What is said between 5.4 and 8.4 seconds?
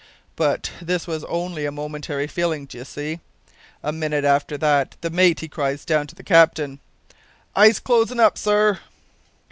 he cries down to the captain: "`Ice closin' up,